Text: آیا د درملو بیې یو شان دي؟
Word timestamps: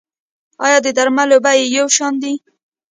آیا 0.65 0.77
د 0.85 0.87
درملو 0.97 1.37
بیې 1.45 1.65
یو 1.77 1.87
شان 1.95 2.13
دي؟ 2.23 2.33